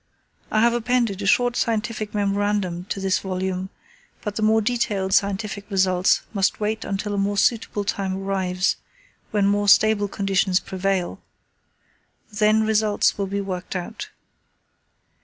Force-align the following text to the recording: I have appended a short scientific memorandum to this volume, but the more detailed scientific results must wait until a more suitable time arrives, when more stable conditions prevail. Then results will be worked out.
I 0.49 0.61
have 0.61 0.73
appended 0.73 1.21
a 1.21 1.27
short 1.27 1.55
scientific 1.55 2.15
memorandum 2.15 2.85
to 2.85 2.99
this 2.99 3.19
volume, 3.19 3.69
but 4.23 4.35
the 4.35 4.41
more 4.41 4.59
detailed 4.59 5.13
scientific 5.13 5.69
results 5.69 6.23
must 6.33 6.59
wait 6.59 6.83
until 6.83 7.13
a 7.13 7.19
more 7.19 7.37
suitable 7.37 7.83
time 7.83 8.17
arrives, 8.23 8.77
when 9.29 9.45
more 9.45 9.67
stable 9.69 10.07
conditions 10.07 10.59
prevail. 10.59 11.21
Then 12.33 12.63
results 12.65 13.19
will 13.19 13.27
be 13.27 13.41
worked 13.41 13.75
out. 13.75 14.09